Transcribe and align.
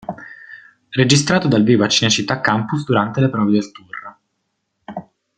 Registrato 0.93 1.47
dal 1.47 1.61
vivo 1.61 1.83
a 1.83 1.87
Cinecittà 1.87 2.41
Campus 2.41 2.85
durante 2.85 3.21
le 3.21 3.29
prove 3.29 3.51
del 3.51 3.71
tour. 3.71 4.19